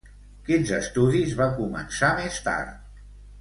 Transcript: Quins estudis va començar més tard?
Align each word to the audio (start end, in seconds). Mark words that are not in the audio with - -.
Quins 0.47 0.71
estudis 0.77 1.35
va 1.41 1.49
començar 1.59 2.11
més 2.23 2.41
tard? 2.49 2.99